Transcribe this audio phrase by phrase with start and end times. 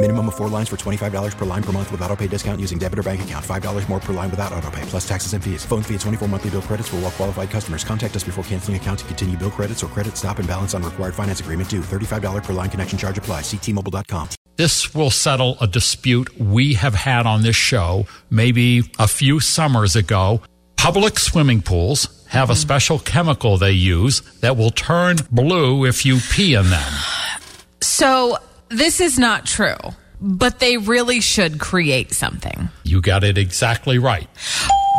[0.00, 2.78] Minimum of four lines for $25 per line per month with auto pay discount using
[2.78, 3.44] debit or bank account.
[3.44, 5.64] $5 more per line without auto pay, plus taxes and fees.
[5.64, 7.82] Phone fee at 24 monthly bill credits for all well qualified customers.
[7.82, 10.84] Contact us before canceling account to continue bill credits or credit stop and balance on
[10.84, 11.80] required finance agreement due.
[11.80, 13.40] $35 per line connection charge apply.
[13.40, 14.28] Ctmobile.com.
[14.54, 19.96] This will settle a dispute we have had on this show maybe a few summers
[19.96, 20.42] ago.
[20.76, 22.56] Public swimming pools have a mm.
[22.56, 26.92] special chemical they use that will turn blue if you pee in them.
[27.80, 29.76] So this is not true,
[30.20, 32.68] but they really should create something.
[32.84, 34.28] You got it exactly right.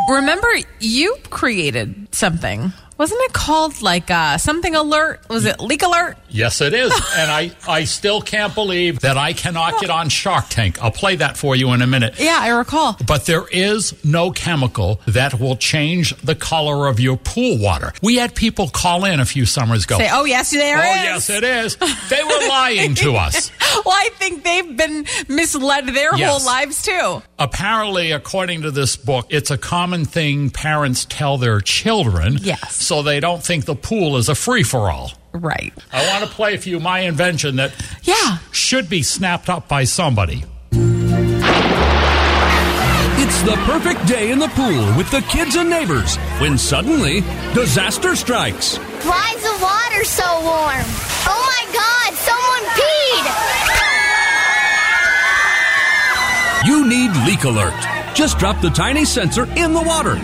[0.08, 0.48] Remember,
[0.80, 2.72] you created something.
[2.98, 5.20] Wasn't it called like uh, something alert?
[5.28, 6.16] Was it leak alert?
[6.30, 6.92] Yes, it is.
[7.16, 10.82] and I, I still can't believe that I cannot get on Shark Tank.
[10.82, 12.14] I'll play that for you in a minute.
[12.18, 12.96] Yeah, I recall.
[13.06, 17.92] But there is no chemical that will change the color of your pool water.
[18.02, 19.98] We had people call in a few summers ago.
[19.98, 21.28] Say, oh, yes, there oh, is.
[21.28, 21.76] yes, it is.
[22.10, 23.50] They were lying to us.
[23.84, 26.28] well, I think they've been misled their Yes.
[26.30, 27.22] whole lives too.
[27.38, 32.38] Apparently, according to this book, it's a common thing parents tell their children.
[32.40, 32.74] Yes.
[32.74, 35.12] So they don't think the pool is a free for all.
[35.32, 35.72] Right.
[35.92, 38.38] I want to play for you my invention that Yeah.
[38.52, 40.44] should be snapped up by somebody.
[43.22, 47.20] It's the perfect day in the pool with the kids and neighbors when suddenly
[47.54, 48.76] disaster strikes.
[49.04, 50.84] Why is the water so warm?
[51.26, 53.24] Oh my god, someone peed!
[56.66, 57.74] You need Leak Alert.
[58.14, 60.16] Just drop the tiny sensor in the water,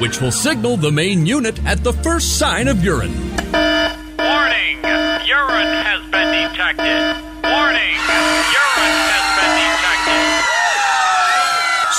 [0.00, 3.27] which will signal the main unit at the first sign of urine.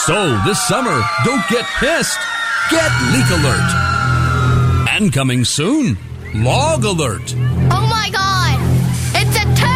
[0.09, 2.17] So this summer, don't get pissed.
[2.71, 4.89] Get Leak Alert.
[4.89, 5.99] And coming soon,
[6.33, 7.35] Log Alert.
[7.69, 8.57] Oh my god!
[9.13, 9.69] It's a turd!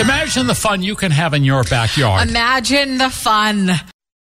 [0.00, 2.30] Imagine the fun you can have in your backyard.
[2.30, 3.72] Imagine the fun.